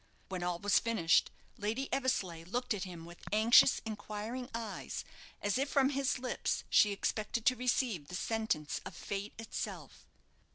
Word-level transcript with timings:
When 0.29 0.41
all 0.41 0.57
was 0.57 0.79
finished, 0.79 1.29
Lady 1.59 1.87
Eversleigh 1.93 2.43
looked 2.45 2.73
at 2.73 2.85
him 2.85 3.05
with 3.05 3.19
anxious, 3.31 3.83
inquiring 3.85 4.49
eyes, 4.51 5.05
as 5.43 5.59
if 5.59 5.69
from 5.69 5.89
his 5.91 6.17
lips 6.17 6.63
she 6.71 6.91
expected 6.91 7.45
to 7.45 7.55
receive 7.55 8.07
the 8.07 8.15
sentence 8.15 8.81
of 8.83 8.95
fate 8.95 9.33
itself. 9.37 10.07